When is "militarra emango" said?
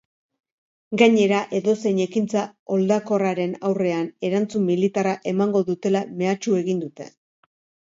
4.73-5.65